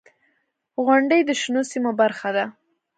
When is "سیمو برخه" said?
1.71-2.29